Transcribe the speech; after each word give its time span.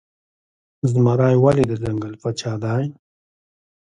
زمری 0.91 1.35
ولې 1.43 1.63
د 1.67 1.71
ځنګل 1.83 2.13
پاچا 2.21 2.53
دی؟ 2.63 2.85